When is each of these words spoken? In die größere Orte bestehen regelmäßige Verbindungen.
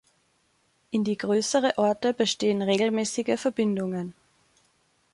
In 0.89 1.03
die 1.03 1.15
größere 1.15 1.77
Orte 1.77 2.15
bestehen 2.15 2.63
regelmäßige 2.63 3.39
Verbindungen. 3.39 4.15